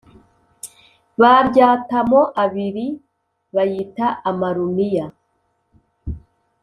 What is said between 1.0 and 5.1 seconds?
Baryatamo abiri, bayita amarumiya;